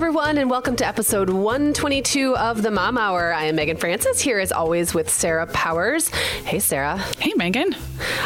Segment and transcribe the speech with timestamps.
[0.00, 3.34] Everyone, and welcome to episode 122 of the Mom Hour.
[3.34, 6.08] I am Megan Francis here as always with Sarah Powers.
[6.08, 6.96] Hey Sarah.
[7.18, 7.76] Hey Megan.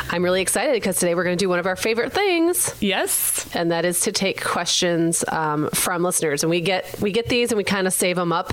[0.09, 2.73] I'm really excited because today we're going to do one of our favorite things.
[2.81, 3.53] Yes.
[3.57, 7.51] And that is to take questions um, from listeners, and we get we get these
[7.51, 8.53] and we kind of save them up.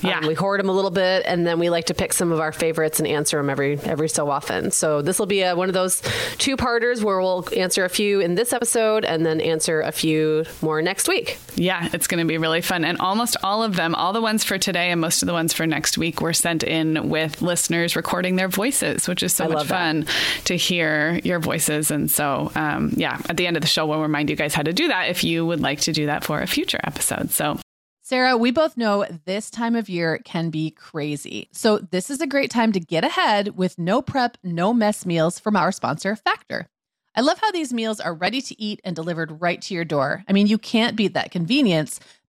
[0.00, 0.20] Yeah.
[0.20, 2.40] Um, we hoard them a little bit, and then we like to pick some of
[2.40, 4.70] our favorites and answer them every every so often.
[4.70, 6.00] So this will be a, one of those
[6.38, 10.46] two parters where we'll answer a few in this episode and then answer a few
[10.62, 11.38] more next week.
[11.56, 12.84] Yeah, it's going to be really fun.
[12.84, 15.52] And almost all of them, all the ones for today and most of the ones
[15.52, 19.48] for next week, were sent in with listeners recording their voices, which is so I
[19.48, 19.68] much that.
[19.68, 20.06] fun
[20.44, 21.90] to hear your voices.
[21.90, 24.62] And so, um, yeah, at the end of the show, we'll remind you guys how
[24.62, 27.30] to do that if you would like to do that for a future episode.
[27.30, 27.58] So,
[28.02, 31.48] Sarah, we both know this time of year can be crazy.
[31.52, 35.38] So, this is a great time to get ahead with no prep, no mess meals
[35.38, 36.68] from our sponsor, Factor.
[37.16, 40.24] I love how these meals are ready to eat and delivered right to your door.
[40.28, 42.00] I mean, you can't beat that convenience,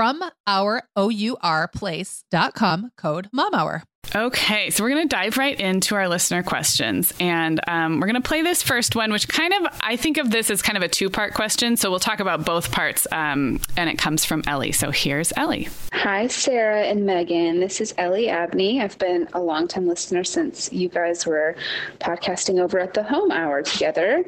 [0.00, 3.82] from our O-U-R place.com code MOMHOUR.
[4.16, 7.14] Okay, so we're going to dive right into our listener questions.
[7.20, 10.32] And um, we're going to play this first one, which kind of, I think of
[10.32, 11.76] this as kind of a two part question.
[11.76, 13.06] So we'll talk about both parts.
[13.12, 14.72] Um, and it comes from Ellie.
[14.72, 15.68] So here's Ellie.
[15.92, 17.60] Hi, Sarah and Megan.
[17.60, 18.80] This is Ellie Abney.
[18.80, 21.54] I've been a longtime listener since you guys were
[22.00, 24.24] podcasting over at the home hour together.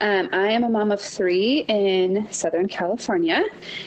[0.00, 3.44] Um, I am a mom of three in Southern California,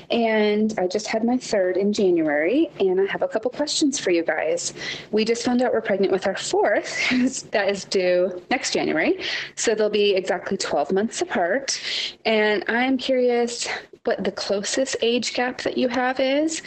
[0.09, 2.69] and I just had my third in January.
[2.79, 4.73] And I have a couple questions for you guys.
[5.11, 6.97] We just found out we're pregnant with our fourth,
[7.51, 9.19] that is due next January.
[9.55, 11.79] So they'll be exactly 12 months apart.
[12.25, 13.67] And I'm curious
[14.05, 16.61] what the closest age gap that you have is,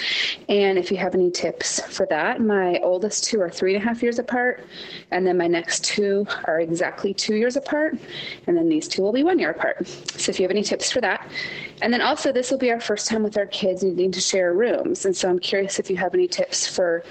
[0.48, 2.40] and if you have any tips for that.
[2.40, 4.64] My oldest two are three and a half years apart,
[5.10, 7.98] and then my next two are exactly two years apart,
[8.46, 9.86] and then these two will be one year apart.
[9.86, 11.30] So if you have any tips for that.
[11.82, 14.54] And then also, this will be our first time with our kids needing to share
[14.54, 17.04] rooms, and so I'm curious if you have any tips for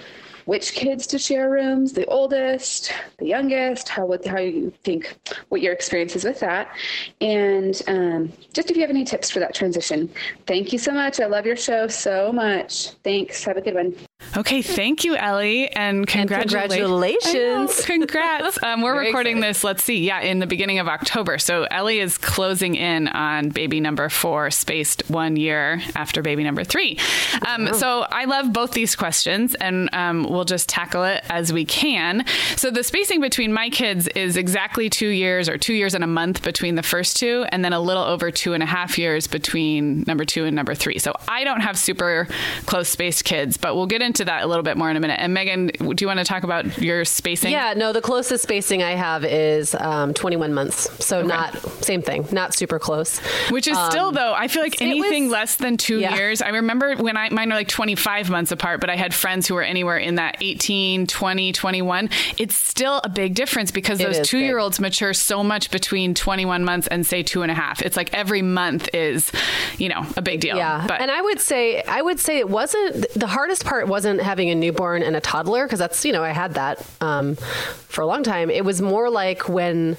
[0.45, 5.17] which kids to share rooms, the oldest, the youngest, how what how you think
[5.49, 6.69] what your experience is with that,
[7.21, 10.09] and um, just if you have any tips for that transition.
[10.47, 11.19] Thank you so much.
[11.19, 12.91] I love your show so much.
[13.03, 13.43] Thanks.
[13.43, 13.95] Have a good one.
[14.37, 16.73] Okay, thank you, Ellie, and congratulations!
[16.73, 17.85] And congratulations.
[17.85, 18.61] Congrats!
[18.61, 19.41] Um, we're recording exciting.
[19.41, 19.63] this.
[19.63, 21.37] Let's see, yeah, in the beginning of October.
[21.37, 26.65] So Ellie is closing in on baby number four, spaced one year after baby number
[26.65, 26.99] three.
[27.47, 27.71] Um, wow.
[27.71, 32.25] So I love both these questions, and um, we'll just tackle it as we can.
[32.57, 36.07] So the spacing between my kids is exactly two years, or two years and a
[36.07, 39.27] month between the first two, and then a little over two and a half years
[39.27, 40.99] between number two and number three.
[40.99, 42.27] So I don't have super
[42.65, 45.19] close spaced kids, but we'll get into that a little bit more in a minute.
[45.19, 47.51] And Megan, do you want to talk about your spacing?
[47.51, 51.05] Yeah, no, the closest spacing I have is um, 21 months.
[51.05, 51.27] So okay.
[51.27, 53.19] not same thing, not super close.
[53.49, 56.15] Which is um, still though, I feel like anything was, less than two yeah.
[56.15, 56.41] years.
[56.41, 59.55] I remember when I mine are like 25 months apart, but I had friends who
[59.55, 62.09] were anywhere in that 18, 20, 21.
[62.37, 66.63] It's still a big difference because those two year olds mature so much between 21
[66.63, 67.81] months and say two and a half.
[67.81, 69.31] It's like every month is,
[69.77, 70.57] you know, a big deal.
[70.57, 70.85] Yeah.
[70.87, 74.49] But, and I would say, I would say it wasn't the hardest part wasn't having
[74.49, 78.05] a newborn and a toddler because that's you know I had that um, for a
[78.05, 78.49] long time.
[78.49, 79.97] It was more like when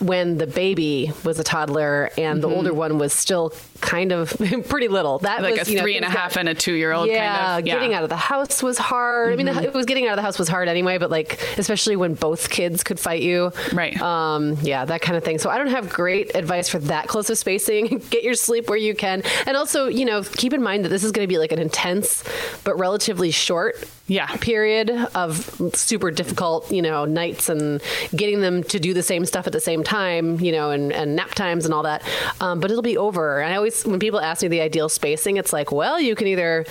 [0.00, 2.50] when the baby was a toddler and mm-hmm.
[2.50, 4.30] the older one was still kind of
[4.68, 5.18] pretty little.
[5.20, 7.08] That like was, a three know, and a half got, and a two year old.
[7.08, 7.66] Yeah, kind of.
[7.66, 9.38] yeah, getting out of the house was hard.
[9.38, 9.48] Mm-hmm.
[9.48, 11.96] I mean, it was getting out of the house was hard anyway, but like especially
[11.96, 13.52] when both kids could fight you.
[13.72, 14.00] Right.
[14.00, 15.38] Um, yeah, that kind of thing.
[15.38, 17.98] So I don't have great advice for that close of spacing.
[18.10, 21.04] Get your sleep where you can, and also you know keep in mind that this
[21.04, 22.24] is going to be like an intense
[22.64, 23.76] but relatively short
[24.06, 24.26] yeah.
[24.36, 25.36] period of
[25.74, 27.80] super difficult you know nights and
[28.14, 31.16] getting them to do the same stuff at the same time you know and, and
[31.16, 32.02] nap times and all that
[32.40, 35.36] um, but it'll be over and i always when people ask me the ideal spacing,
[35.36, 36.64] it's like, well, you can either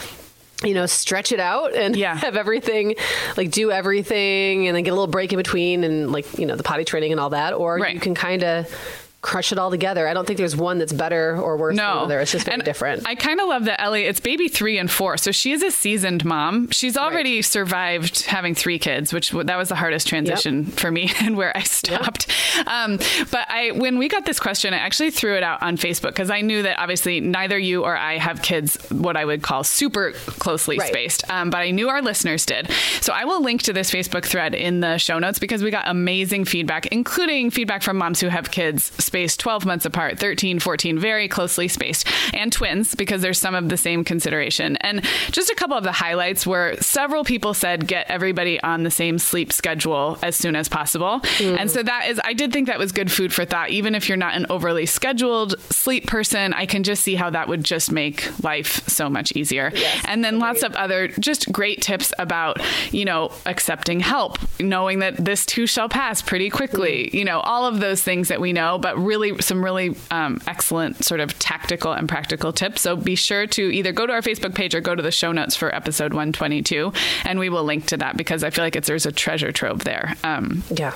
[0.63, 2.15] you know, stretch it out and yeah.
[2.21, 2.95] have everything,
[3.35, 6.55] like do everything and then get a little break in between and like, you know,
[6.55, 7.53] the potty training and all that.
[7.53, 7.93] Or right.
[7.93, 10.05] you can kind of crush it all together.
[10.07, 11.83] I don't think there's one that's better or worse no.
[11.83, 12.19] than the other.
[12.19, 13.07] It's just very and different.
[13.07, 15.17] I kind of love that Ellie, it's baby three and four.
[15.17, 16.69] So she is a seasoned mom.
[16.71, 17.45] She's already right.
[17.45, 20.73] survived having three kids, which that was the hardest transition yep.
[20.73, 22.27] for me and where I stopped.
[22.57, 22.67] Yep.
[22.67, 22.97] Um,
[23.31, 26.29] but I, when we got this question, I actually threw it out on Facebook because
[26.29, 30.11] I knew that obviously neither you or I have kids, what I would call super
[30.11, 30.89] closely right.
[30.89, 31.29] spaced.
[31.29, 32.69] Um, but I knew our listeners did.
[32.99, 35.87] So I will link to this Facebook thread in the show notes because we got
[35.87, 40.97] amazing feedback, including feedback from moms who have kids spaced 12 months apart, 13, 14,
[40.97, 44.75] very closely spaced, and twins because there's some of the same consideration.
[44.77, 48.89] And just a couple of the highlights were several people said get everybody on the
[48.89, 51.19] same sleep schedule as soon as possible.
[51.37, 51.59] Mm.
[51.59, 53.69] And so that is, I did think that was good food for thought.
[53.69, 57.47] Even if you're not an overly scheduled sleep person, I can just see how that
[57.47, 59.71] would just make life so much easier.
[59.75, 62.59] Yes, and then lots of other just great tips about,
[62.91, 67.13] you know, accepting help, knowing that this too shall pass pretty quickly, mm.
[67.13, 71.03] you know, all of those things that we know, but really some really um, excellent
[71.03, 72.81] sort of tactical and practical tips.
[72.81, 75.31] So be sure to either go to our Facebook page or go to the show
[75.31, 76.93] notes for episode 122,
[77.25, 79.83] and we will link to that because I feel like it's there's a treasure trove
[79.83, 80.15] there.
[80.23, 80.93] Um, yeah.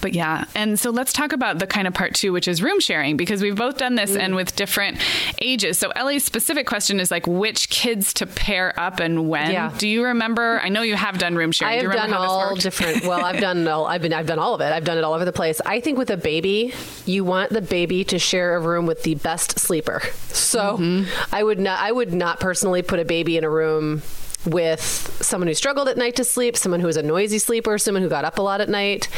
[0.00, 2.80] But yeah, and so let's talk about the kind of part two, which is room
[2.80, 4.20] sharing, because we've both done this mm.
[4.20, 4.98] and with different
[5.40, 5.78] ages.
[5.78, 9.50] So Ellie's specific question is like which kids to pair up and when.
[9.50, 9.72] Yeah.
[9.76, 10.60] Do you remember?
[10.62, 11.80] I know you have done room sharing.
[11.80, 13.04] I have done all different.
[13.04, 13.86] Well, I've done all.
[13.86, 14.12] I've been.
[14.12, 14.72] I've done all of it.
[14.72, 15.60] I've done it all over the place.
[15.66, 16.72] I think with a baby,
[17.06, 20.02] you want the baby baby to share a room with the best sleeper.
[20.28, 21.34] So mm-hmm.
[21.34, 24.02] I would not I would not personally put a baby in a room
[24.44, 24.82] with
[25.22, 28.08] someone who struggled at night to sleep, someone who was a noisy sleeper, someone who
[28.08, 29.08] got up a lot at night.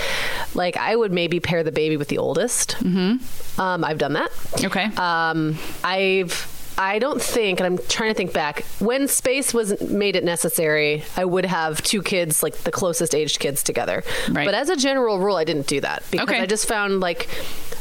[0.55, 2.77] Like I would maybe pair the baby with the oldest.
[2.79, 3.61] Mm-hmm.
[3.61, 4.31] Um, I've done that.
[4.65, 4.85] Okay.
[4.97, 10.17] Um, I've I don't think, and I'm trying to think back, when space was made
[10.17, 14.03] it necessary, I would have two kids, like the closest aged kids together.
[14.29, 14.45] Right.
[14.45, 16.41] But as a general rule, I didn't do that because Okay.
[16.41, 17.29] I just found like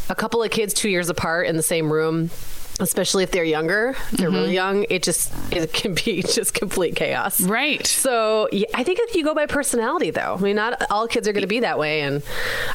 [0.10, 2.29] a couple of kids two years apart in the same room.
[2.79, 4.36] Especially if they're younger, if they're Mm-hmm.
[4.36, 7.39] really young, it just it can be just complete chaos.
[7.39, 7.86] right.
[7.86, 11.27] So yeah, I think if you go by personality, though, I mean, not all kids
[11.27, 12.01] are going to be that way.
[12.01, 12.24] And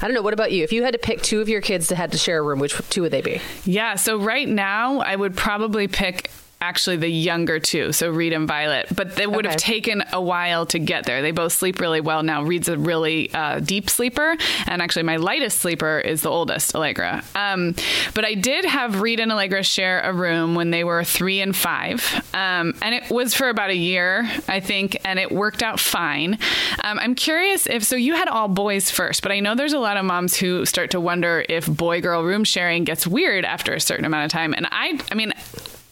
[0.00, 0.22] I don't know.
[0.22, 0.62] What about you?
[0.62, 2.60] If you had to pick two of your kids to had to share a room,
[2.60, 3.40] which two would they be?
[3.64, 3.96] Yeah.
[3.96, 8.88] So right now, I would probably pick actually the younger two, so Reed and Violet.
[8.94, 11.22] But it would have taken a while to get there.
[11.22, 12.42] They both sleep really well now.
[12.42, 14.36] Reed's a really uh, deep sleeper,
[14.66, 17.22] and actually my lightest sleeper is the oldest, Allegra.
[17.34, 17.74] Um,
[18.14, 21.54] but I did have Reed and Allegra share a room when they were three and
[21.54, 25.78] five, um, and it was for about a year, I think, and it worked out
[25.78, 26.38] fine.
[26.82, 27.96] Um, I'm curious if so.
[27.96, 30.90] You had all boys first, but I know there's a lot of moms who start
[30.92, 34.54] to wonder if boy girl room sharing gets weird after a certain amount of time,
[34.54, 35.32] and I, I mean.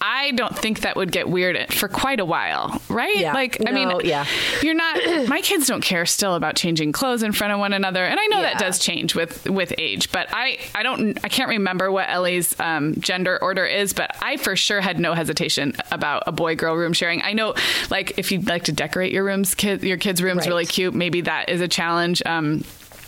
[0.01, 3.17] I don't think that would get weird for quite a while, right?
[3.17, 3.33] Yeah.
[3.33, 4.27] Like, I No, mean, yeah.
[4.63, 4.97] you're not.
[5.29, 8.27] My kids don't care still about changing clothes in front of one another, and I
[8.27, 10.13] know that does change with with age.
[10.13, 14.37] But I, I don't, I can't remember what Ellie's um, gender order is, but I
[14.37, 17.23] for sure had no hesitation about a boy girl room sharing.
[17.23, 17.55] I know,
[17.91, 20.49] like, if you'd like to decorate your rooms, kid, your kids' rooms Right.
[20.49, 22.23] really cute, maybe that is a challenge.
[22.27, 22.65] Um,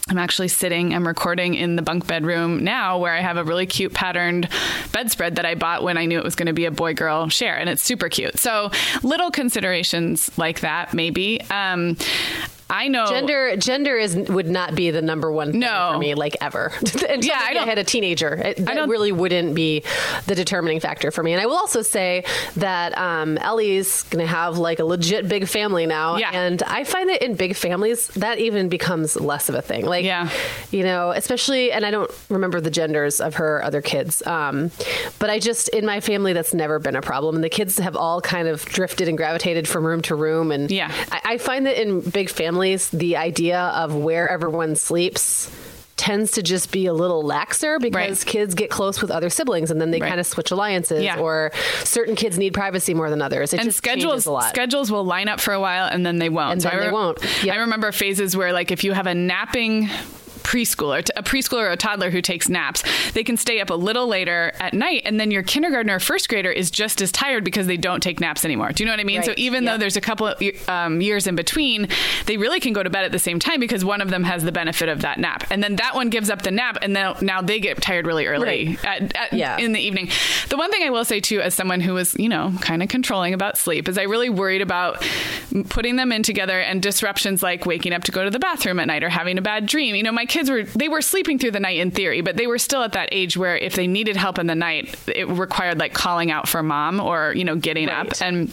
[0.08, 3.66] I'm actually sitting, I'm recording in the bunk bedroom now where I have a really
[3.66, 4.48] cute patterned
[4.92, 7.28] bedspread that I bought when I knew it was going to be a boy girl
[7.28, 8.38] share, and it's super cute.
[8.38, 8.70] So,
[9.02, 11.40] little considerations like that, maybe.
[11.50, 11.96] Um,
[12.70, 13.06] I know.
[13.06, 15.90] Gender gender is would not be the number one thing No.
[15.94, 16.72] for me, like ever.
[16.80, 18.34] Until Yeah, I I had a teenager.
[18.34, 19.82] It, that don't- really wouldn't be
[20.26, 21.32] the determining factor for me.
[21.32, 22.24] And I will also say
[22.56, 26.30] that um, Ellie's going to have like a legit big family now, Yeah.
[26.32, 29.86] and I find that in big families that even becomes less of a thing.
[29.86, 30.28] Like, Yeah.
[30.70, 34.70] you know, especially, and I don't remember the genders of her other kids, um,
[35.18, 37.96] but I just in my family that's never been a problem, and the kids have
[37.96, 40.92] all kind of drifted and gravitated from room to room, and Yeah.
[41.10, 42.57] I, I find that in big families,
[42.90, 45.50] the idea of where everyone sleeps
[45.96, 48.24] tends to just be a little laxer because Right.
[48.24, 50.08] kids get close with other siblings and then they Right.
[50.08, 51.18] kind of switch alliances Yeah.
[51.18, 51.50] or
[51.82, 53.52] certain kids need privacy more than others.
[53.52, 54.48] It and just schedules a lot.
[54.48, 56.52] schedules will line up for a while and then they won't.
[56.52, 57.18] And So then I they won't.
[57.42, 57.52] Yep.
[57.56, 59.90] I remember phases where like if you have a napping
[60.48, 64.06] preschooler, a preschooler or a toddler who takes naps, they can stay up a little
[64.06, 67.66] later at night, and then your kindergartner or first grader is just as tired because
[67.66, 68.72] they don't take naps anymore.
[68.72, 69.22] Do you know what I mean?
[69.22, 69.38] So Right.
[69.38, 71.88] even though there's a couple of um, years in between,
[72.24, 74.42] they really can go to bed at the same time because one of them has
[74.42, 77.16] the benefit of that nap, and then that one gives up the nap, and now
[77.20, 79.58] now they get tired really early at, at, Yeah.
[79.58, 80.08] in the evening.
[80.48, 82.88] The one thing I will say too, as someone who was, you know, kind of
[82.88, 85.04] controlling about sleep, is I really worried about
[85.68, 88.86] putting them in together and disruptions like waking up to go to the bathroom at
[88.86, 89.94] night or having a bad dream.
[89.94, 92.46] You know, my kids were they were sleeping through the night in theory, but they
[92.46, 95.78] were still at that age where if they needed help in the night, it required
[95.78, 98.52] like calling out for mom or you know getting up and.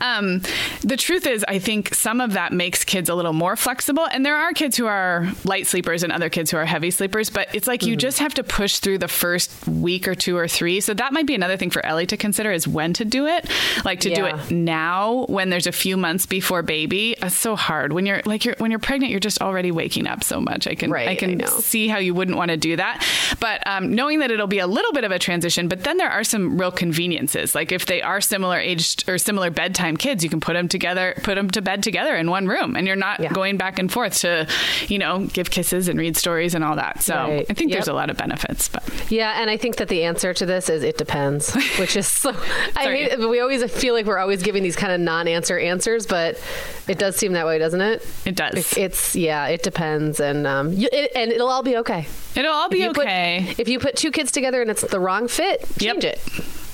[0.00, 0.42] Um,
[0.82, 4.06] the truth is, I think some of that makes kids a little more flexible.
[4.06, 7.30] And there are kids who are light sleepers and other kids who are heavy sleepers,
[7.30, 10.48] but it's like you just have to push through the first week or two or
[10.48, 10.80] three.
[10.80, 13.48] So that might be another thing for Ellie to consider is when to do it.
[13.84, 17.16] Like to do it now when there's a few months before baby.
[17.22, 17.92] It's so hard.
[17.92, 20.66] When you're like you're when you're pregnant, you're just already waking up so much.
[20.66, 21.46] I can Right, I I can know.
[21.46, 23.04] see how you wouldn't want to do that.
[23.40, 26.10] But um, knowing that it'll be a little bit of a transition, but then there
[26.10, 27.54] are some real conveniences.
[27.54, 31.14] Like if they are similar aged or similar bedtime kids, you can put them together,
[31.22, 33.32] put them to bed together in one room, and you're not Yeah.
[33.32, 34.46] going back and forth to,
[34.88, 37.02] you know, give kisses and read stories and all that.
[37.02, 37.46] So Right.
[37.48, 38.68] I think there's a lot of benefits.
[38.68, 42.06] But Yeah, and I think that the answer to this is it depends, which is
[42.06, 42.34] so.
[42.76, 46.06] I it, but we always feel like we're always giving these kind of non-answer answers,
[46.06, 46.40] but
[46.88, 48.06] it does seem that way, doesn't it?
[48.24, 48.76] it does.
[48.76, 52.06] It's yeah, it depends, and um, you, it, and it'll all be okay.
[52.36, 53.54] It'll all be If you put- okay.
[53.58, 56.00] if you put two kids together and it's the wrong fit, Yep.
[56.00, 56.20] change it.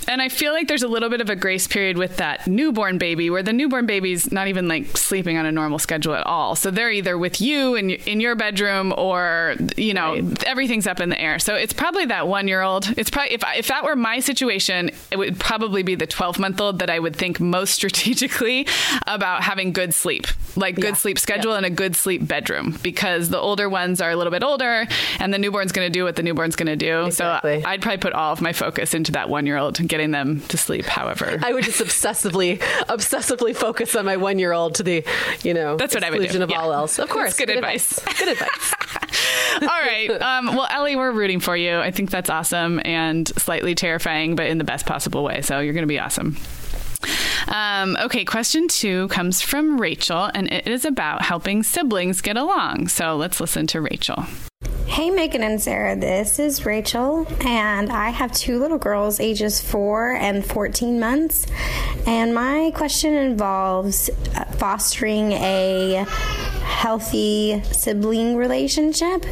[0.08, 2.98] And I feel like there's a little bit of a grace period with that newborn
[2.98, 6.56] baby where the newborn baby's not even like sleeping on a normal schedule at all.
[6.56, 10.14] So they're either with you in, in your bedroom or, you know,
[10.46, 11.38] everything's up in the air.
[11.38, 12.92] So it's probably that one year old.
[12.96, 16.38] It's probably, if, I- if that were my situation, it would probably be the 12
[16.38, 18.66] month old that I would think most strategically
[19.06, 20.26] about having good sleep,
[20.56, 20.94] like good Yeah.
[20.94, 24.42] sleep schedule and a good sleep bedroom because the older ones are a little bit
[24.42, 24.86] older
[25.18, 27.06] and the newborn's going to do what the newborn's going to do.
[27.06, 27.62] Exactly.
[27.62, 30.40] So I'd probably put all of my focus into that one year old getting them
[30.48, 31.38] to sleep, however.
[31.42, 35.04] I would just obsessively, obsessively focus on my one-year-old to the,
[35.42, 36.22] you know, That's what I would do.
[36.22, 36.60] exclusion of Yeah.
[36.62, 36.98] all else.
[36.98, 37.98] Of course, That's good advice.
[38.18, 38.74] Good advice.
[39.62, 40.08] all right.
[40.10, 41.78] Um, well, Ellie, we're rooting for you.
[41.78, 45.42] I think that's awesome and slightly terrifying, but in the best possible way.
[45.42, 46.36] So you're going to be awesome.
[47.48, 52.88] Um, okay, question two comes from Rachel, and it is about helping siblings get along.
[52.88, 54.26] So let's listen to Rachel.
[54.86, 60.12] Hey, Megan and Sarah, this is Rachel, and I have two little girls, ages four
[60.12, 61.46] and 14 months.
[62.06, 66.04] And my question involves uh, fostering a
[66.70, 69.26] healthy sibling relationship.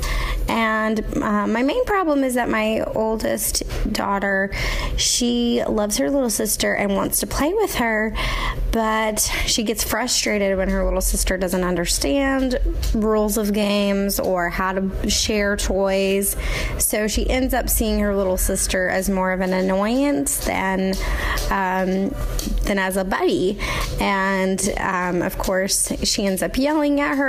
[0.48, 4.50] And uh, my main problem is that my oldest daughter,
[4.96, 8.14] she loves her little sister and wants to play with her,
[8.72, 12.58] but she gets frustrated when her little sister doesn't understand
[12.94, 16.34] rules of games or how to share toys.
[16.78, 20.94] So she ends up seeing her little sister as more of an annoyance than
[21.50, 22.14] um,
[22.64, 23.58] than as a buddy.
[24.00, 27.27] And um, of course, she ends up yelling at her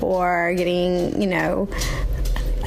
[0.00, 1.68] or getting, you know,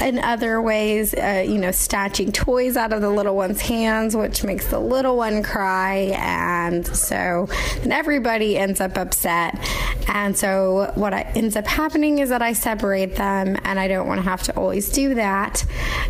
[0.01, 4.43] in other ways, uh, you know, snatching toys out of the little one's hands, which
[4.43, 6.15] makes the little one cry.
[6.17, 7.47] And so
[7.83, 9.57] everybody ends up upset.
[10.07, 14.07] And so what I, ends up happening is that I separate them, and I don't
[14.07, 15.65] want to have to always do that.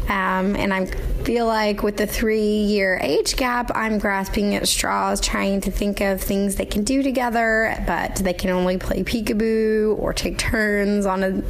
[0.09, 0.85] Um, and I
[1.23, 6.01] feel like with the three year age gap, I'm grasping at straws, trying to think
[6.01, 11.05] of things they can do together, but they can only play peekaboo or take turns
[11.05, 11.41] on a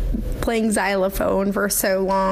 [0.42, 2.25] playing xylophone for so long.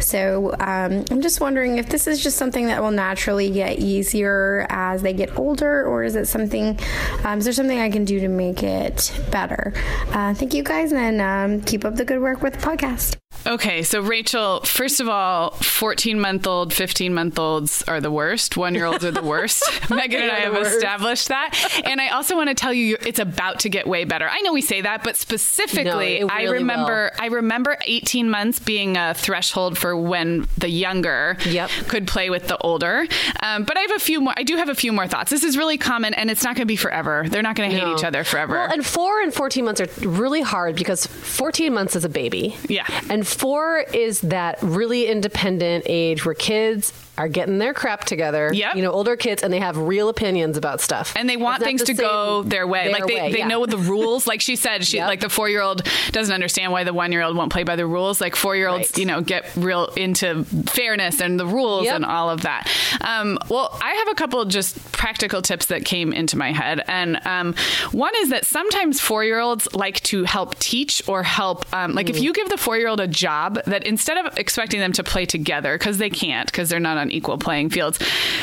[0.00, 4.66] So um, I'm just wondering if this is just something that will naturally get easier
[4.68, 6.78] as they get older, or is it something?
[7.24, 9.72] Um, is there something I can do to make it better?
[10.12, 13.16] Uh, thank you guys, and um, keep up the good work with the podcast.
[13.46, 18.56] Okay, so Rachel, first of all, 14 month old, 15 month olds are the worst.
[18.58, 19.62] One year olds are the worst.
[19.90, 20.74] Megan and I have worst.
[20.76, 21.80] established that.
[21.86, 24.28] And I also want to tell you, it's about to get way better.
[24.28, 28.28] I know we say that, but specifically, No, it I really remember I remember 18
[28.28, 31.70] months being a threshold for when the younger Yep.
[31.88, 33.06] could play with the older.
[33.42, 34.34] Um, but I have a few more.
[34.36, 35.30] I do have a few more thoughts.
[35.30, 37.24] This is really common, and it's not going to be forever.
[37.28, 38.54] They're not going to hate each other forever.
[38.54, 42.56] Well, and four and 14 months are really hard because 14 months is a baby.
[42.68, 42.86] Yeah.
[43.08, 48.50] And four is that really independent age where kids are getting their crap together.
[48.52, 48.76] Yep.
[48.76, 51.12] You know, older kids and they have real opinions about stuff.
[51.16, 52.90] and they want things the to go their way.
[52.90, 53.46] like they, way, they yeah.
[53.48, 54.26] know the rules.
[54.26, 55.06] Like she said, she Yep.
[55.08, 57.76] like the four year old doesn't understand why the one year old won't play by
[57.76, 58.20] the rules.
[58.20, 58.98] Like four year olds, Right.
[58.98, 61.96] you know, get real into fairness and the rules Yep.
[61.96, 62.70] and all of that.
[63.02, 67.20] Um, well, I have a couple just practical tips that came into my head, and
[67.26, 67.54] um,
[67.92, 71.66] one is that sometimes four year olds like to help teach or help.
[71.74, 72.10] Um, like Mm.
[72.10, 75.02] if you give the four year old a job that instead of expecting them to
[75.04, 77.98] play together because they can't because they're not on equal playing fields,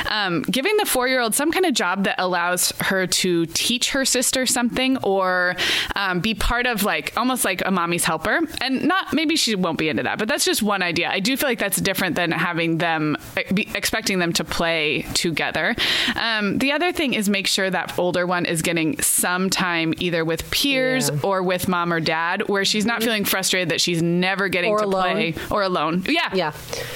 [0.10, 3.92] um, giving the four year old some kind of job that allows her to teach
[3.92, 5.56] her sister something or
[5.96, 8.40] um, be part of like almost like a mommy's helper.
[8.62, 11.10] And not maybe she won't be into that, but that's just one idea.
[11.10, 13.18] I do feel like that's different than having them
[13.54, 15.76] be expecting them to play together.
[16.16, 20.24] Um, the other thing is make sure that older one is getting some time either
[20.26, 21.20] with peers Yeah.
[21.24, 24.80] or with mom or dad where she's not feeling frustrated that she's never getting Or
[24.80, 25.12] to alone.
[25.14, 26.04] play or alone.
[26.08, 26.30] Yeah.
[26.34, 26.52] Yeah.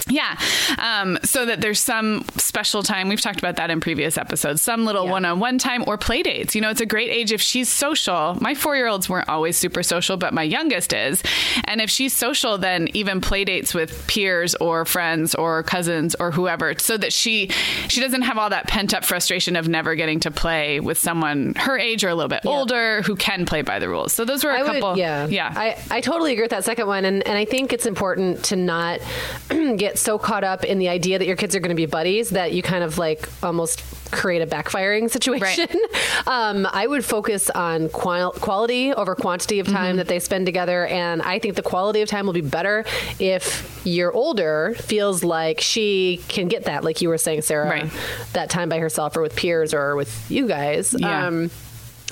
[0.09, 0.37] Yeah.
[0.77, 3.07] Um, so that there's some special time.
[3.09, 4.61] We've talked about that in previous episodes.
[4.61, 5.11] Some little Yeah.
[5.11, 6.55] one on one time or play dates.
[6.55, 8.37] You know, it's a great age if she's social.
[8.41, 11.23] My four year olds weren't always super social, but my youngest is.
[11.65, 16.31] And if she's social, then even play dates with peers or friends or cousins or
[16.31, 17.49] whoever, so that she
[17.87, 21.53] she doesn't have all that pent up frustration of never getting to play with someone
[21.57, 24.13] her age or a little bit older who can play by the rules.
[24.13, 24.97] So those were a I would- couple.
[24.97, 25.53] yeah, Yeah.
[25.55, 28.55] I, I totally agree with that second one, and and I think it's important to
[28.55, 28.99] not
[29.77, 32.29] get so caught up in the idea that your kids are going to be buddies
[32.29, 35.67] that you kind of like almost create a backfiring situation.
[36.27, 39.75] um, I would focus on qual- quality over quantity of Mm-hmm.
[39.75, 42.85] time that they spend together, and I think the quality of time will be better
[43.19, 47.91] if your older feels like she can get that, like you were saying, Sarah, Right.
[48.33, 50.93] that time by herself or with peers or with you guys.
[50.97, 51.25] Yeah.
[51.27, 51.49] Um,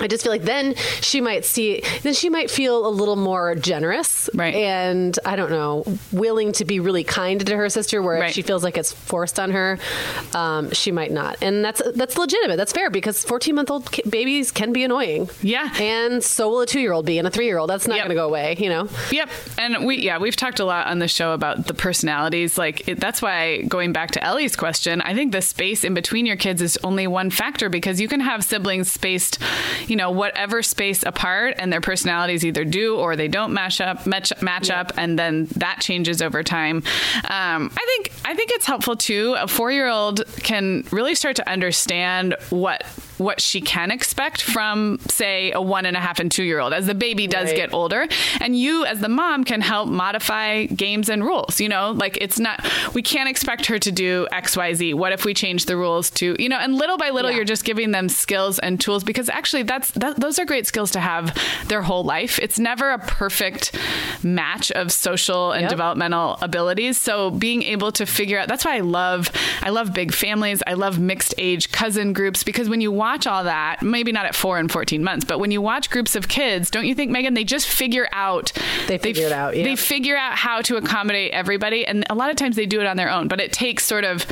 [0.00, 3.54] I just feel like then she might see, then she might feel a little more
[3.54, 4.54] generous, Right.
[4.54, 8.00] And I don't know, willing to be really kind to her sister.
[8.02, 8.28] Where Right.
[8.30, 9.78] if she feels like it's forced on her,
[10.34, 12.56] um, she might not, and that's that's legitimate.
[12.56, 15.28] That's fair because fourteen month old babies can be annoying.
[15.42, 15.70] Yeah.
[15.80, 17.70] and so will a two year old be, and a three year old.
[17.70, 18.04] That's not Yep.
[18.06, 18.56] going to go away.
[18.58, 18.88] You know.
[19.10, 22.56] Yep, and we yeah we've talked a lot on the show about the personalities.
[22.58, 26.26] Like it, that's why going back to Ellie's question, I think the space in between
[26.26, 29.38] your kids is only one factor because you can have siblings spaced,
[29.90, 34.06] you know, whatever space apart, and their personalities either do or they don't match up
[34.06, 36.76] match, match up, and then that changes over time.
[37.24, 39.34] Um, I think I think it's helpful too.
[39.38, 42.84] A four year old can really start to understand what
[43.20, 46.72] what she can expect from, say, a one and a half and two year old
[46.72, 47.56] as the baby does Right.
[47.56, 48.06] get older.
[48.40, 51.60] And you, as the mom, can help modify games and rules.
[51.60, 54.94] You know, like it's not, we can't expect her to do X, Y, Z.
[54.94, 57.36] What if we change the rules to, you know, and little by little, Yeah.
[57.36, 60.90] you're just giving them skills and tools because actually that's, that, those are great skills
[60.92, 61.36] to have
[61.68, 62.38] their whole life.
[62.40, 63.76] It's never a perfect
[64.22, 65.70] match of social and Yep.
[65.70, 66.98] developmental abilities.
[66.98, 69.30] So being able to figure out, that's why I love,
[69.62, 70.62] I love big families.
[70.66, 74.36] I love mixed age cousin groups because when you watch all that, maybe not at
[74.36, 77.34] four and 14 months, but when you watch groups of kids, don't you think, Megan,
[77.34, 78.52] they just figure out,
[78.86, 79.64] They figure it out, yeah.
[79.64, 81.84] They figure out how to accommodate everybody.
[81.84, 84.04] And a lot of times they do it on their own, but it takes sort
[84.04, 84.24] of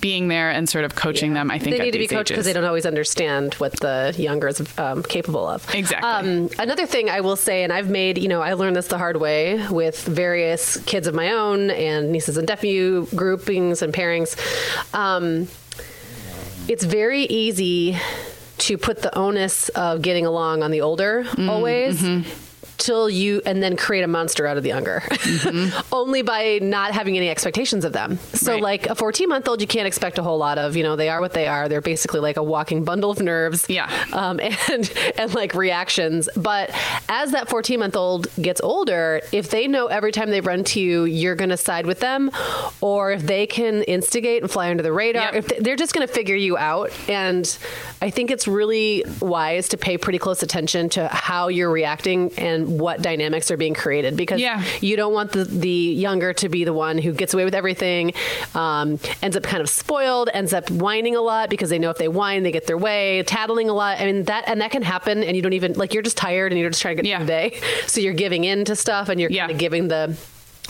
[0.00, 1.76] being there and sort of coaching them, I think.
[1.76, 5.02] they need to be coached because they don't always understand what the younger is um,
[5.02, 5.66] capable of.
[5.74, 6.08] Exactly.
[6.08, 8.98] Um, another thing I will say, and I've made, you know, I learned this the
[8.98, 14.36] hard way with various kids of my own and nieces and nephew groupings and pairings.
[14.94, 15.48] Um,
[16.70, 17.98] it's very easy
[18.58, 22.00] to put the onus of getting along on the older mm, always.
[22.00, 22.49] Mm-hmm.
[22.80, 25.02] Till you and then create a monster out of the younger,
[25.92, 28.18] only by not having any expectations of them.
[28.32, 28.62] So, Right.
[28.62, 30.76] like a 14 month old, you can't expect a whole lot of.
[30.76, 31.68] You know, they are what they are.
[31.68, 33.66] They're basically like a walking bundle of nerves.
[33.68, 33.90] Yeah.
[34.14, 34.40] Um,
[34.70, 36.28] and and like reactions.
[36.36, 36.70] But
[37.08, 40.80] as that 14 month old gets older, if they know every time they run to
[40.80, 42.30] you, you're going to side with them,
[42.80, 45.34] or if they can instigate and fly under the radar, Yep.
[45.34, 46.90] if they're just going to figure you out.
[47.08, 47.44] And
[48.00, 52.69] I think it's really wise to pay pretty close attention to how you're reacting and
[52.78, 54.62] what dynamics are being created because Yeah.
[54.80, 58.12] you don't want the, the younger to be the one who gets away with everything,
[58.54, 61.98] um, ends up kind of spoiled, ends up whining a lot because they know if
[61.98, 63.98] they whine, they get their way, tattling a lot.
[64.00, 66.52] I mean, that, and that can happen, and you don't even, like, you're just tired
[66.52, 67.16] and you're just trying to get Yeah.
[67.18, 67.60] through the day.
[67.86, 69.42] So you're giving in to stuff and you're Yeah.
[69.42, 70.16] kind of giving the,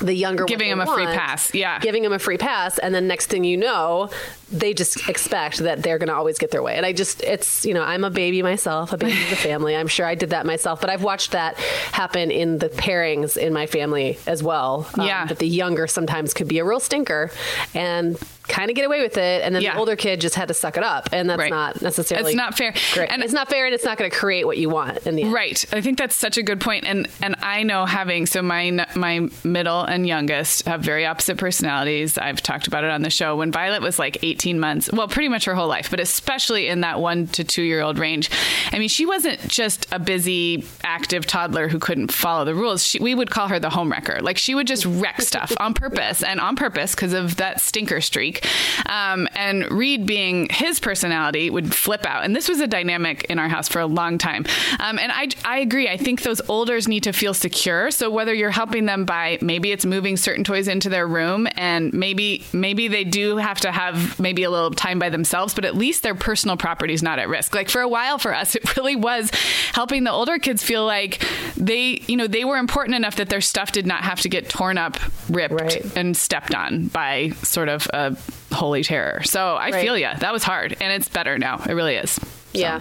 [0.01, 1.79] the younger Giving them a free pass, yeah.
[1.79, 4.11] giving them a free pass and then next thing you know
[4.53, 7.65] they just expect that they're going to always get their way and i just it's
[7.65, 10.31] you know i'm a baby myself a baby of the family i'm sure i did
[10.31, 11.57] that myself but i've watched that
[11.93, 15.27] happen in the pairings in my family as well um, Yeah.
[15.27, 17.31] that the younger sometimes could be a real stinker
[17.75, 18.19] and
[18.51, 19.73] kind of get away with it and then Yeah.
[19.75, 21.51] the older kid just had to suck it up and that's Right.
[21.51, 22.75] not necessarily It's not fair.
[22.93, 23.09] great.
[23.11, 25.23] And- it's not fair and it's not going to create what you want in the
[25.23, 25.65] end Right.
[25.73, 26.61] I think that's such a good.
[26.85, 32.19] And and I know having so my my middle and youngest have very opposite personalities.
[32.19, 33.37] I've talked about it on the show.
[33.37, 36.81] When Violet was like 18 months, well, pretty much her whole life, but especially in
[36.83, 38.31] that one to two year old range.
[38.73, 42.85] I mean, she wasn't just a busy, active toddler who couldn't follow the rules.
[42.85, 44.21] She, we would call her the homewrecker.
[44.23, 48.01] Like she would just wreck stuff on purpose and on purpose because of that stinker
[48.01, 48.40] streak.
[48.87, 52.25] Um, and Reed, being his personality, would flip out.
[52.25, 54.45] And this was a dynamic in our house for a long time.
[54.79, 55.89] Um, and I, I agree.
[55.89, 57.91] I think those olders need to feel secure.
[57.91, 61.93] So whether you're helping them by maybe it's moving certain toys into their room, and
[61.93, 65.77] maybe maybe they do have to have maybe a little time by themselves, but at
[65.77, 67.55] least their personal property is not at risk.
[67.55, 69.31] Like for a while for us, it really was
[69.73, 71.25] helping the older kids feel like
[71.57, 74.49] they, you know, they were important enough that their stuff did not have to get
[74.49, 74.97] torn up,
[75.29, 75.97] ripped, Right.
[75.97, 78.17] and stepped on by sort of a
[78.53, 79.23] holy terror.
[79.25, 79.83] So I Right.
[79.85, 80.09] feel you.
[80.19, 81.63] That was hard, and it's better now.
[81.69, 82.11] It really is.
[82.13, 82.21] So.
[82.53, 82.81] Yeah.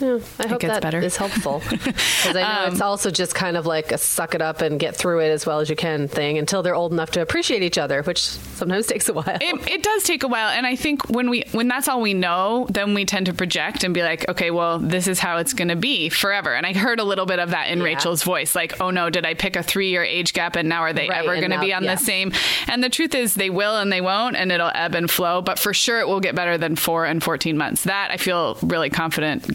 [0.00, 1.00] Yeah, I hope gets that better.
[1.00, 4.42] is helpful because I know it's um, also just kind of like a suck it
[4.42, 7.12] up and get through it as well as you can thing until they're old enough
[7.12, 9.24] to appreciate each other, which sometimes takes a while.
[9.40, 12.12] It, it does take a while, and I think when we when that's all we
[12.14, 15.54] know, then we tend to project and be like, okay, well, this is how it's
[15.54, 16.54] going to be forever.
[16.54, 17.84] And I heard a little bit of that in Yeah.
[17.84, 20.82] Rachel's voice, like, oh no, did I pick a three year age gap, and now
[20.82, 21.94] are they Right, ever going to be on yeah.
[21.94, 22.32] the same?
[22.68, 25.40] And the truth is, they will and they won't, and it'll ebb and flow.
[25.40, 27.84] But for sure, it will get better than four and fourteen months.
[27.84, 29.54] That I feel really confident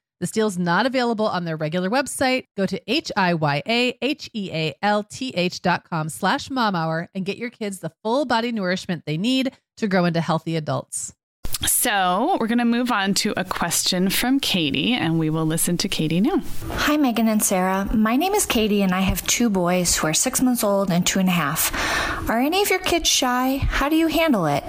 [0.21, 2.45] This deal is not available on their regular website.
[2.55, 9.07] Go to H-I-Y-A-H-E-A-L-T-H dot com slash momhour and get your kids the full body nourishment
[9.07, 11.15] they need to grow into healthy adults.
[11.65, 15.77] So, we're going to move on to a question from Katie, and we will listen
[15.77, 16.41] to Katie now.
[16.69, 17.87] Hi, Megan and Sarah.
[17.93, 21.05] My name is Katie, and I have two boys who are six months old and
[21.05, 21.71] two and a half.
[22.29, 23.57] Are any of your kids shy?
[23.57, 24.63] How do you handle it?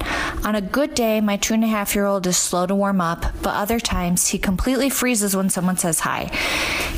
[0.44, 3.00] On a good day, my two and a half year old is slow to warm
[3.00, 6.30] up, but other times he completely freezes when someone says hi.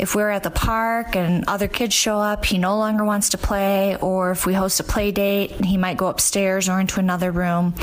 [0.00, 3.38] If we're at the park and other kids show up, he no longer wants to
[3.38, 7.30] play, or if we host a play date, he might go upstairs or into another
[7.30, 7.74] room.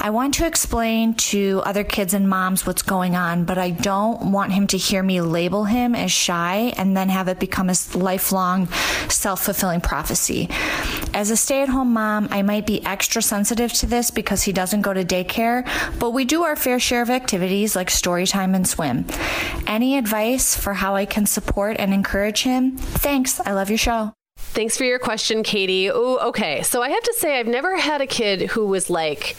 [0.00, 4.32] I want to explain to other kids and moms what's going on, but I don't
[4.32, 7.74] want him to hear me label him as shy and then have it become a
[7.94, 8.68] lifelong
[9.08, 10.48] self fulfilling prophecy.
[11.12, 14.52] As a stay at home mom, I might be extra sensitive to this because he
[14.52, 15.66] doesn't go to daycare,
[15.98, 19.06] but we do our fair share of activities like story time and swim.
[19.66, 22.76] Any advice for how I can support and encourage him?
[22.76, 23.40] Thanks.
[23.40, 24.12] I love your show.
[24.36, 25.90] Thanks for your question, Katie.
[25.90, 26.62] Oh, okay.
[26.62, 29.36] So I have to say, I've never had a kid who was like,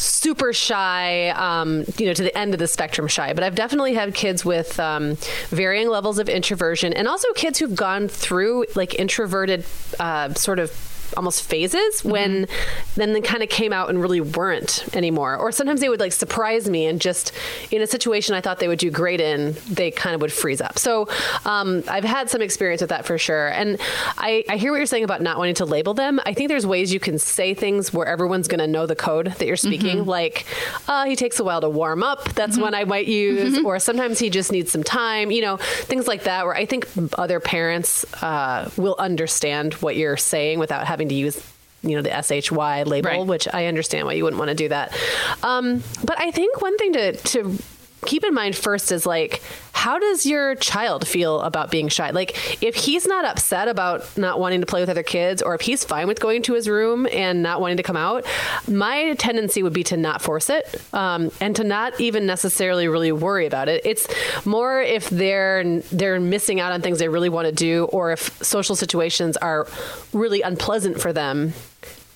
[0.00, 3.32] super shy, um, you know, to the end of the spectrum shy.
[3.32, 5.16] But I've definitely had kids with um,
[5.48, 9.64] varying levels of introversion and also kids who've gone through like introverted
[9.98, 10.70] uh, sort of
[11.16, 12.10] almost phases mm-hmm.
[12.10, 12.48] when
[12.96, 15.36] then they kind of came out and really weren't anymore.
[15.36, 17.32] Or sometimes they would like surprise me and just
[17.70, 20.60] in a situation I thought they would do great in, they kind of would freeze
[20.60, 20.78] up.
[20.78, 21.08] So
[21.44, 23.48] um, I've had some experience with that for sure.
[23.48, 23.80] And
[24.18, 26.20] I, I hear what you're saying about not wanting to label them.
[26.24, 29.26] I think there's ways you can say things where everyone's going to know the code
[29.26, 29.98] that you're speaking.
[29.98, 30.08] Mm-hmm.
[30.08, 30.46] Like,
[30.88, 32.24] uh, he takes a while to warm up.
[32.34, 32.62] That's mm-hmm.
[32.62, 33.56] one I might use.
[33.56, 33.66] Mm-hmm.
[33.66, 35.30] Or sometimes he just needs some time.
[35.30, 36.44] You know, things like that.
[36.44, 41.14] Where I think other parents uh, will understand what you're saying without having having to
[41.14, 41.42] use
[41.82, 43.26] you know the SHY label, right.
[43.26, 44.94] which I understand why you wouldn't want to do that.
[45.42, 47.58] Um, but I think one thing to to
[48.04, 52.10] keep in mind first is like how does your child feel about being shy?
[52.10, 55.62] Like if he's not upset about not wanting to play with other kids or if
[55.62, 58.26] he's fine with going to his room and not wanting to come out
[58.68, 63.10] my tendency would be to not force it um, and to not even necessarily really
[63.10, 63.80] worry about it.
[63.86, 64.06] It's
[64.44, 68.42] more if they're they're missing out on things they really want to do or if
[68.44, 69.66] social situations are
[70.12, 71.54] really unpleasant for them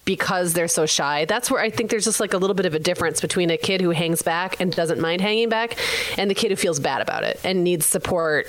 [0.05, 1.25] because they're so shy.
[1.25, 3.57] That's where I think there's just like a little bit of a difference between a
[3.57, 5.79] kid who hangs back and doesn't mind hanging back
[6.19, 8.47] and the kid who feels bad about it and needs support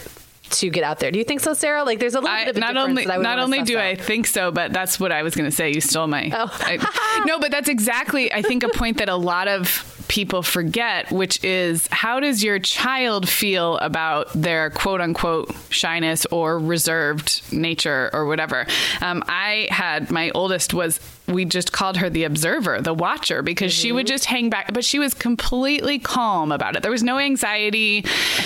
[0.50, 1.12] to get out there.
[1.12, 1.84] Do you think so, Sarah?
[1.84, 3.84] Like, there's a little I, bit of a not only not only do out.
[3.84, 5.72] I think so, but that's what I was going to say.
[5.72, 6.32] You stole my.
[6.34, 6.56] Oh.
[6.62, 11.12] I, no, but that's exactly I think a point that a lot of people forget,
[11.12, 18.10] which is how does your child feel about their quote unquote shyness or reserved nature
[18.14, 18.68] or whatever?
[19.02, 23.72] Um, I had my oldest was we just called her the observer, the watcher, because
[23.72, 23.82] mm-hmm.
[23.82, 24.14] she would mm-hmm.
[24.14, 26.82] just hang back, but she was completely calm about it.
[26.82, 28.04] There was no anxiety.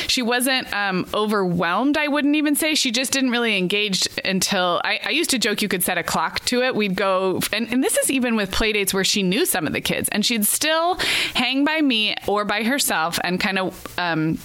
[0.08, 2.76] She wasn't um, overwhelmed, I wouldn't even say.
[2.76, 6.04] She just didn't really engage until I, I, used to joke you could set a
[6.04, 6.76] clock to it.
[6.76, 9.74] We'd go, and, and this is even with play dates where she knew some of
[9.74, 10.96] the kids, and she'd still
[11.34, 14.38] hang by me or by herself and kind of um,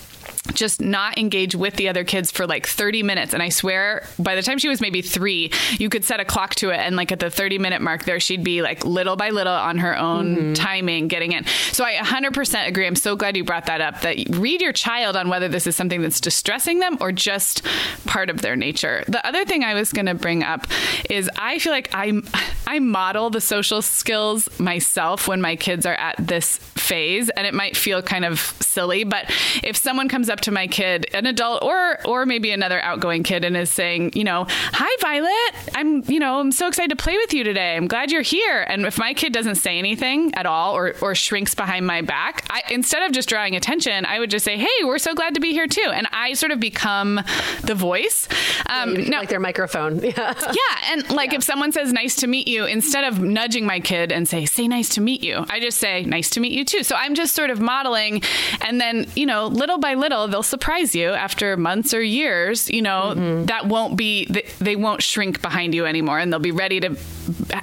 [0.52, 3.32] just not engage with the other kids for like 30 minutes.
[3.32, 6.54] And I swear, by the time she was maybe three, you could set a clock
[6.56, 6.76] to it.
[6.76, 9.78] And like at the 30 minute mark, there she'd be like little by little on
[9.78, 10.52] her own mm-hmm.
[10.52, 11.44] timing getting in.
[11.72, 12.86] So I 100% agree.
[12.86, 15.76] I'm so glad you brought that up that read your child on whether this is
[15.76, 17.62] something that's distressing them or just
[18.04, 19.04] part of their nature.
[19.08, 20.66] The other thing I was going to bring up
[21.08, 22.20] is I feel like I,
[22.66, 27.54] I model the social skills myself when my kids are at this phase and it
[27.54, 29.30] might feel kind of silly, but
[29.62, 33.44] if someone comes up to my kid, an adult or or maybe another outgoing kid
[33.44, 37.16] and is saying, you know, "Hi Violet, I'm, you know, I'm so excited to play
[37.16, 37.76] with you today.
[37.76, 41.14] I'm glad you're here." And if my kid doesn't say anything at all or or
[41.14, 44.84] shrinks behind my back, I, instead of just drawing attention, I would just say, "Hey,
[44.84, 47.20] we're so glad to be here too." And I sort of become
[47.62, 48.28] the voice.
[48.68, 50.00] Um, yeah, like their microphone.
[50.14, 50.34] Yeah.
[50.38, 51.38] yeah, and like yeah.
[51.38, 54.68] if someone says "nice to meet you," instead of nudging my kid and say "say
[54.68, 57.34] nice to meet you," I just say "nice to meet you too." So I'm just
[57.34, 58.22] sort of modeling,
[58.60, 62.70] and then you know, little by little, they'll surprise you after months or years.
[62.70, 63.46] You know, mm-hmm.
[63.46, 64.26] that won't be
[64.58, 66.96] they won't shrink behind you anymore, and they'll be ready to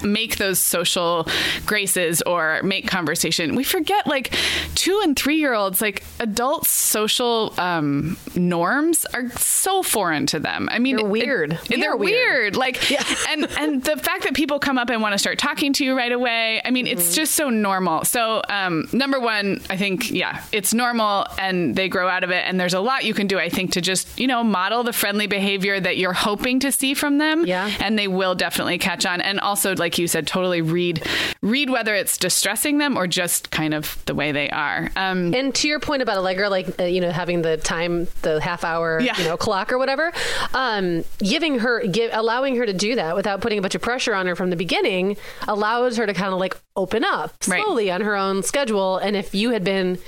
[0.04, 1.28] make those social
[1.66, 3.56] graces or make conversation.
[3.56, 4.34] We forget like
[4.76, 10.68] two and three year olds, like adult social um, norms are so foreign to them.
[10.72, 11.54] I mean, they're weird.
[11.70, 12.56] It, they're weird.
[12.56, 12.56] weird.
[12.56, 13.04] Like, yeah.
[13.30, 15.96] and and the fact that people come up and want to start talking to you
[15.96, 16.62] right away.
[16.64, 16.98] I mean, mm-hmm.
[16.98, 18.06] it's just so normal.
[18.06, 22.46] So, um, number one, I think, yeah, it's normal, and they grow out of it.
[22.52, 24.92] And there's a lot you can do, I think, to just you know model the
[24.92, 27.46] friendly behavior that you're hoping to see from them.
[27.46, 29.22] Yeah, and they will definitely catch on.
[29.22, 31.08] And also, like you said, totally read
[31.42, 34.92] read whether it's distressing them or just kind of the way they are.
[34.98, 38.42] Um, and to your point about Allegra, like uh, you know having the time, the
[38.42, 39.18] half hour, yeah.
[39.18, 40.12] you know, clock or whatever,
[40.54, 44.14] um, giving her, give, allowing her to do that without putting a bunch of pressure
[44.14, 45.16] on her from the beginning
[45.48, 47.96] allows her to kind of like open up slowly right.
[47.96, 48.98] on her own schedule.
[48.98, 50.00] And if you had been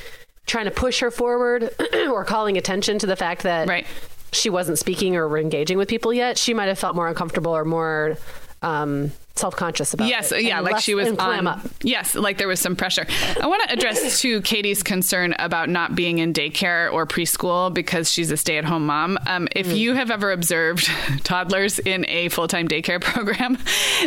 [0.45, 1.69] trying to push her forward
[2.09, 3.85] or calling attention to the fact that right.
[4.31, 7.65] she wasn't speaking or engaging with people yet, she might have felt more uncomfortable or
[7.65, 8.17] more
[8.61, 10.43] um, self-conscious about yes, it.
[10.43, 11.47] yeah, like she was on.
[11.47, 11.61] Up.
[11.81, 13.05] Yes, like there was some pressure.
[13.41, 18.11] I want to address to Katie's concern about not being in daycare or preschool because
[18.11, 19.17] she's a stay-at-home mom.
[19.25, 19.77] Um, if mm.
[19.77, 20.87] you have ever observed
[21.23, 23.57] toddlers in a full-time daycare program,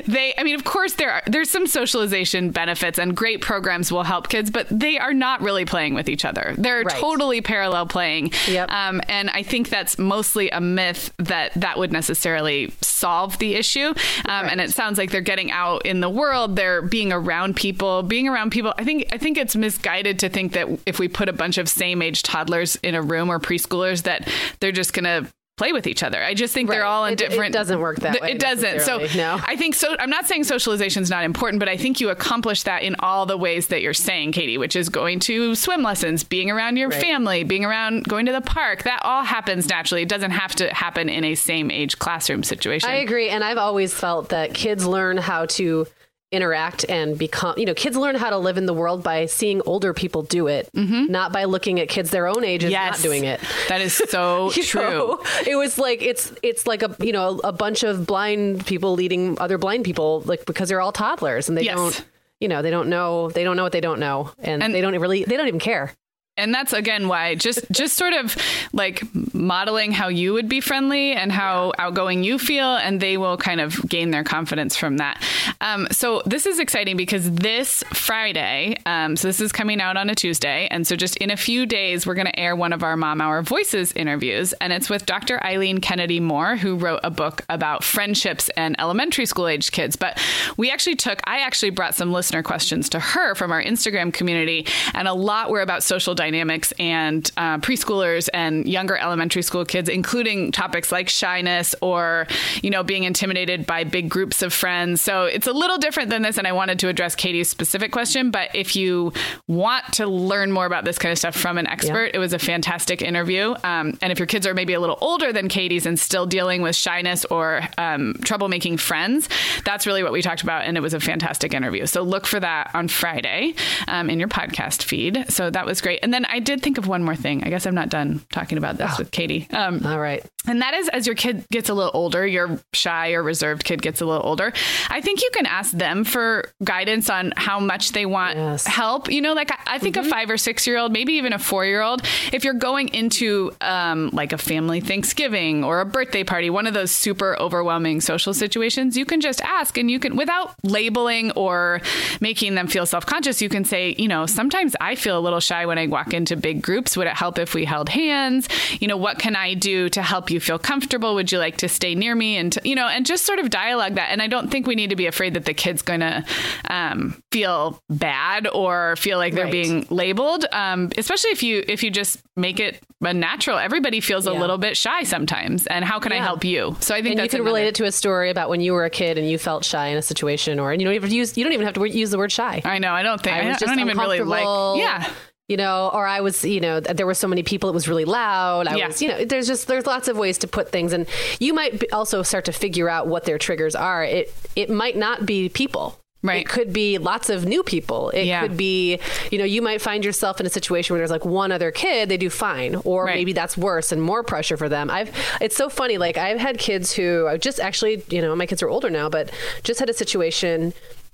[0.07, 4.05] they, I mean, of course there are there's some socialization benefits and great programs will
[4.05, 6.55] help kids, but they are not really playing with each other.
[6.57, 7.01] They're right.
[7.01, 8.33] totally parallel playing.
[8.47, 8.71] Yep.
[8.71, 13.89] Um, and I think that's mostly a myth that that would necessarily solve the issue.
[13.89, 13.95] Um,
[14.27, 14.53] right.
[14.53, 18.29] And it sounds like they're getting out in the world, they're being around people, being
[18.29, 18.75] around people.
[18.77, 21.71] I think I think it's misguided to think that if we put a bunch of
[21.71, 24.29] same age toddlers in a room or preschoolers that
[24.61, 25.27] they're just going to
[25.57, 26.23] play with each other.
[26.23, 26.77] I just think right.
[26.77, 27.55] they're all in it, different.
[27.55, 28.33] It doesn't work that th- way.
[28.33, 28.83] It doesn't.
[28.83, 29.41] So no.
[29.43, 29.97] I think so.
[29.99, 33.25] I'm not saying socialization is not important, but I think you accomplish that in all
[33.25, 36.91] the ways that you're saying, Katie, which is going to swim lessons, being around your
[36.91, 37.01] right.
[37.01, 38.83] family, being around, going to the park.
[38.83, 40.03] That all happens naturally.
[40.03, 42.91] It doesn't have to happen in a same age classroom situation.
[42.91, 45.87] I agree, and I've always felt that kids learn how to
[46.33, 49.63] interact and become you know kids learn how to live in the world by seeing
[49.63, 51.11] older people do it mm-hmm.
[51.11, 52.99] not by looking at kids their own age and yes.
[52.99, 55.23] not doing it that is so true know?
[55.47, 59.39] it was like it's it's like a you know a bunch of blind people leading
[59.39, 61.77] other blind people like because they're all toddlers and they yes.
[61.77, 62.05] don't
[62.41, 64.81] you know they don't know they don't know what they don't know and, and they
[64.81, 65.93] don't really they don't even care
[66.37, 68.37] and that's again why just just sort of
[68.73, 69.03] like
[69.35, 73.61] modeling how you would be friendly and how outgoing you feel and they will kind
[73.61, 75.23] of gain their confidence from that.
[75.61, 80.11] Um, so this is exciting because this friday um, so this is coming out on
[80.11, 82.83] a tuesday and so just in a few days we're going to air one of
[82.83, 87.11] our mom hour voices interviews and it's with dr eileen kennedy moore who wrote a
[87.11, 89.97] book about friendships and elementary school age kids.
[89.97, 90.21] But
[90.57, 94.67] we actually took i actually brought some listener questions to her from our instagram community
[94.95, 99.65] and a lot were about social dynamics dynamics and uh, preschoolers and younger elementary school
[99.65, 102.27] kids, including topics like shyness or,
[102.63, 105.01] you know, being intimidated by big groups of friends.
[105.01, 106.37] So it's a little different than this.
[106.37, 108.33] And I wanted to address Katie's specific question.
[108.33, 109.13] But if you
[109.47, 112.17] want to learn more about this kind of stuff from an expert, yeah.
[112.17, 113.55] it was a fantastic interview.
[113.63, 116.61] Um, and if your kids are maybe a little older than Katie's and still dealing
[116.61, 119.29] with shyness or um, trouble making friends,
[119.65, 120.65] that's really what we talked about.
[120.65, 121.87] And it was a fantastic interview.
[121.87, 123.55] So look for that on Friday
[123.87, 125.27] um, in your podcast feed.
[125.29, 126.01] So that was great.
[126.03, 127.45] And then I did think of one more thing.
[127.45, 128.97] I guess I'm not done talking about this oh.
[129.01, 129.47] with Katie.
[129.53, 130.25] Um, All right.
[130.47, 133.83] And that is as your kid gets a little older, your shy or reserved kid
[133.83, 134.53] gets a little older,
[134.89, 138.67] I think you can ask them for guidance on how much they want yes.
[138.67, 139.11] help.
[139.11, 140.07] You know, like I, I think mm-hmm.
[140.07, 142.03] a five or six year old, maybe even a four year old,
[142.33, 146.75] if you're going into um, like a family Thanksgiving or a birthday party, one of
[146.75, 151.83] those super overwhelming social situations, you can just ask and you can, without labeling or
[152.21, 155.41] making them feel self conscious, you can say, you know, sometimes I feel a little
[155.41, 156.97] shy when I walk into big groups?
[156.97, 158.49] Would it help if we held hands?
[158.81, 161.15] You know, what can I do to help you feel comfortable?
[161.15, 162.37] Would you like to stay near me?
[162.37, 164.11] And, you know, and just sort of dialogue that.
[164.11, 166.25] And I don't think we need to be afraid that the kid's going to
[166.71, 169.53] um, feel bad or feel like they're right.
[169.53, 170.47] being labeled.
[170.53, 174.33] Um, especially if you, if you just make it a natural, everybody feels yeah.
[174.33, 175.67] a little bit shy sometimes.
[175.67, 176.19] And how can yeah.
[176.19, 176.77] I help you?
[176.81, 177.45] So I think you can another...
[177.45, 179.89] relate it to a story about when you were a kid and you felt shy
[179.89, 182.11] in a situation or, and you don't even use, you don't even have to use
[182.11, 182.63] the word shy.
[182.65, 182.93] I know.
[182.93, 184.45] I don't think, I, I, I don't even really like,
[184.79, 185.09] yeah
[185.49, 188.05] you know, or I was, you know, there were so many people, it was really
[188.05, 188.67] loud.
[188.67, 188.87] I yeah.
[188.89, 190.93] was, you know, there's just, there's lots of ways to put things.
[190.93, 191.07] And
[191.39, 194.03] you might also start to figure out what their triggers are.
[194.03, 196.01] It, it might not be people.
[196.23, 196.41] Right.
[196.41, 198.11] It could be lots of new people.
[198.11, 198.41] It yeah.
[198.41, 198.99] could be,
[199.31, 202.09] you know, you might find yourself in a situation where there's like one other kid,
[202.09, 203.15] they do fine, or right.
[203.15, 204.91] maybe that's worse and more pressure for them.
[204.91, 205.99] I've, it's so funny.
[205.99, 209.09] Like I've had kids who I just actually, you know, my kids are older now,
[209.09, 209.31] but
[209.63, 210.73] just had a situation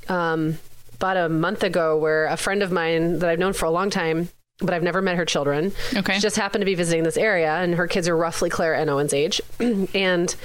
[0.09, 0.57] um,
[1.03, 3.91] about a month ago where a friend of mine that I've known for a long
[3.91, 4.29] time
[4.61, 5.73] but I've never met her children.
[5.93, 6.15] Okay.
[6.15, 8.89] She just happened to be visiting this area, and her kids are roughly Claire and
[8.89, 9.41] Owen's age.
[9.95, 10.37] and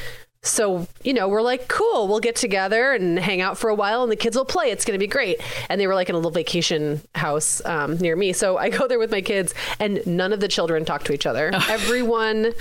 [0.41, 4.01] so, you know, we're like, cool, we'll get together and hang out for a while,
[4.01, 4.71] and the kids will play.
[4.71, 5.39] It's going to be great.
[5.69, 8.33] And they were like in a little vacation house um, near me.
[8.33, 11.27] So I go there with my kids, and none of the children talk to each
[11.27, 11.51] other.
[11.69, 12.53] Everyone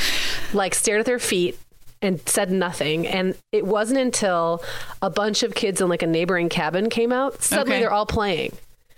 [0.53, 1.59] like stared at their feet
[2.03, 3.07] and said nothing.
[3.07, 4.63] And it wasn't until
[5.03, 7.81] a bunch of kids in like a neighboring cabin came out, suddenly okay.
[7.81, 8.53] they're all playing.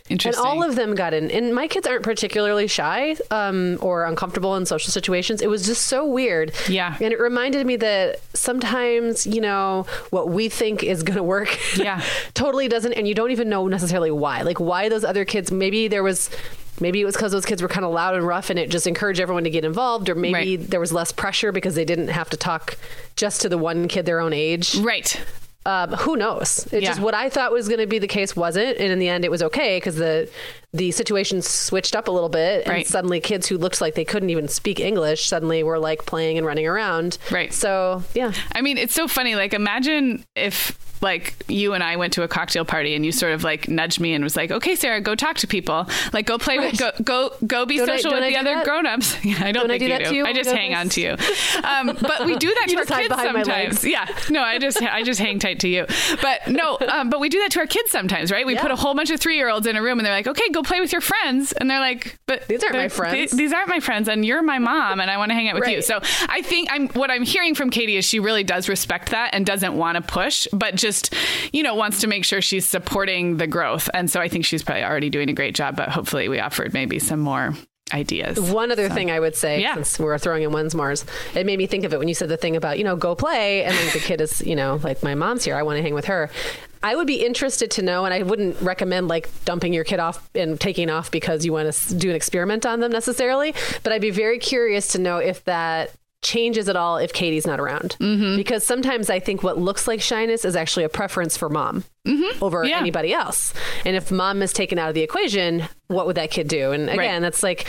[0.09, 0.43] Interesting.
[0.43, 1.31] And all of them got in.
[1.31, 5.43] And my kids aren't particularly shy um, or uncomfortable in social situations.
[5.43, 6.53] It was just so weird.
[6.69, 6.97] Yeah.
[7.01, 11.59] And it reminded me that sometimes, you know, what we think is going to work
[11.77, 12.03] yeah.
[12.35, 12.95] totally doesn't.
[12.95, 14.43] And you don't even know necessarily why.
[14.43, 16.31] Like, why those other kids, maybe there was
[16.81, 18.87] maybe it was because those kids were kind of loud and rough and it just
[18.87, 20.71] encouraged everyone to get involved or maybe right.
[20.71, 22.77] there was less pressure because they didn't have to talk
[23.17, 25.21] just to the one kid their own age right
[25.69, 26.67] um, who knows?
[26.73, 26.89] It's yeah.
[26.89, 29.27] just what I thought was going to be the case wasn't, and in the end,
[29.27, 30.31] it was okay because the
[30.73, 32.87] the situation switched up a little bit, and right.
[32.87, 36.47] suddenly kids who looked like they couldn't even speak English suddenly were like playing and
[36.47, 37.19] running around.
[37.31, 37.53] Right.
[37.53, 38.33] So yeah.
[38.53, 39.35] I mean, it's so funny.
[39.35, 43.33] Like, imagine if like you and I went to a cocktail party and you sort
[43.33, 45.87] of like nudged me and was like, "Okay, Sarah, go talk to people.
[46.13, 46.73] Like, go play right.
[46.73, 49.69] with, go go go be don't social I, with the other grown-ups." Yeah, I don't,
[49.69, 50.31] don't think I do you do.
[50.31, 51.11] I just hang on to you.
[51.63, 53.85] Um, but we do that to our kids sometimes.
[53.85, 55.87] Yeah, no, I just I just hang tight to you.
[56.23, 58.47] But no, um, but we do that to our kids sometimes, right?
[58.47, 58.63] We yeah.
[58.63, 60.81] put a whole bunch of three-year-olds in a room and they're like, "Okay, go play
[60.81, 63.33] with your friends," and they're like, "But these aren't my friends.
[63.33, 65.65] these aren't my friends, and you're my mom, and I want to hang out with
[65.65, 65.77] right.
[65.77, 69.11] you." So I think I'm what I'm hearing from Katie is she really does respect
[69.11, 71.15] that and doesn't want to push, but just
[71.53, 73.89] you know, wants to make sure she's supporting the growth.
[73.95, 76.73] And so I think she's probably already doing a great job, but hopefully we offered
[76.73, 77.55] maybe some more
[77.93, 78.39] ideas.
[78.39, 79.75] One other so, thing I would say, yeah.
[79.75, 82.29] since we're throwing in one's Mars, it made me think of it when you said
[82.29, 83.65] the thing about, you know, go play.
[83.65, 85.57] And then the kid is, you know, like my mom's here.
[85.57, 86.31] I want to hang with her.
[86.83, 90.31] I would be interested to know, and I wouldn't recommend like dumping your kid off
[90.35, 93.55] and taking off because you want to do an experiment on them necessarily.
[93.83, 95.93] But I'd be very curious to know if that
[96.23, 97.97] changes at all if Katie's not around.
[98.01, 98.37] Mm-hmm.
[98.37, 102.43] Because sometimes I think what looks like shyness is actually a preference for mom mm-hmm.
[102.43, 102.79] over yeah.
[102.79, 103.55] anybody else.
[103.85, 106.73] And if mom is taken out of the equation, what would that kid do?
[106.73, 107.21] And again, right.
[107.21, 107.67] that's like,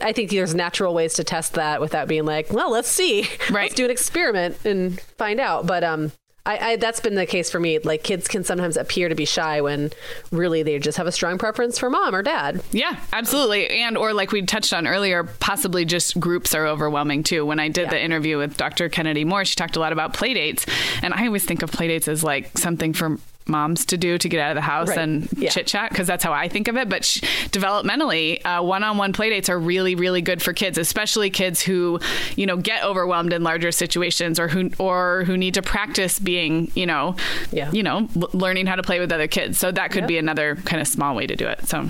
[0.00, 3.28] I think there's natural ways to test that without being like, well, let's see.
[3.48, 3.64] Right.
[3.64, 5.66] Let's do an experiment and find out.
[5.66, 6.10] But um,
[6.46, 7.78] I, I, that's been the case for me.
[7.80, 9.90] Like kids can sometimes appear to be shy when
[10.30, 12.62] really they just have a strong preference for mom or dad.
[12.70, 13.68] Yeah, absolutely.
[13.80, 17.44] And or like we touched on earlier, possibly just groups are overwhelming too.
[17.44, 17.90] When I did yeah.
[17.90, 18.88] the interview with Dr.
[18.88, 20.68] Kennedy Moore, she talked a lot about playdates,
[21.02, 23.18] and I always think of playdates as like something for
[23.48, 24.98] moms to do to get out of the house right.
[24.98, 25.50] and yeah.
[25.50, 26.88] chit chat because that's how I think of it.
[26.88, 27.20] But sh-
[27.50, 32.00] developmentally, uh, one-on-one playdates are really, really good for kids, especially kids who,
[32.36, 36.70] you know, get overwhelmed in larger situations or who or who need to practice being,
[36.74, 37.16] you know,
[37.52, 37.70] yeah.
[37.70, 39.58] you know, l- learning how to play with other kids.
[39.58, 40.08] So that could yep.
[40.08, 41.66] be another kind of small way to do it.
[41.66, 41.88] So.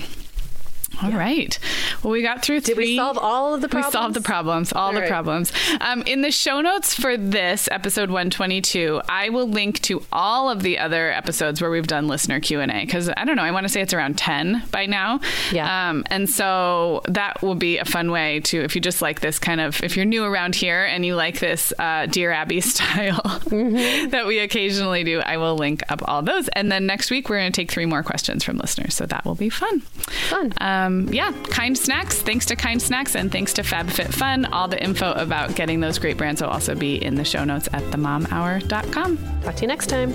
[1.03, 1.18] All yeah.
[1.18, 1.59] right.
[2.03, 2.74] Well, we got through three.
[2.74, 3.94] Did we solve all of the problems?
[3.94, 5.09] We solved the problems, all, all the right.
[5.09, 5.53] problems.
[5.80, 10.62] Um, in the show notes for this episode 122, I will link to all of
[10.62, 13.42] the other episodes where we've done listener Q and A because I don't know.
[13.42, 15.20] I want to say it's around 10 by now.
[15.53, 15.90] Yeah.
[15.90, 19.38] Um, and so that will be a fun way to, if you just like this
[19.38, 23.20] kind of, if you're new around here and you like this uh, Dear Abby style
[23.20, 24.11] mm-hmm.
[24.11, 26.49] that we occasionally do, I will link up all those.
[26.49, 29.24] And then next week we're going to take three more questions from listeners, so that
[29.24, 29.80] will be fun.
[29.80, 30.53] Fun.
[30.61, 32.22] Um, um, yeah, Kind Snacks.
[32.22, 34.49] Thanks to Kind Snacks and thanks to FabFitFun.
[34.53, 37.68] All the info about getting those great brands will also be in the show notes
[37.72, 39.18] at themomhour.com.
[39.43, 40.12] Talk to you next time.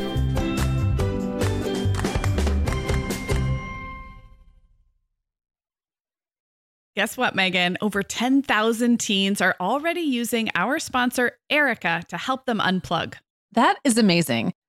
[6.96, 7.78] Guess what, Megan?
[7.82, 13.16] Over 10,000 teens are already using our sponsor, Erika, to help them unplug.
[13.54, 14.54] That is amazing.